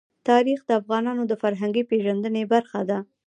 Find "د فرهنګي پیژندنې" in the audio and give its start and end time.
1.27-2.43